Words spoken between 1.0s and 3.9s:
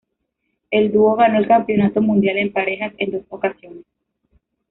ganó el Campeonato Mundial en Parejas en dos ocasiones.